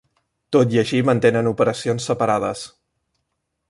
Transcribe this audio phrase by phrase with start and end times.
[0.55, 2.67] Tot i així mantenen operacions separades.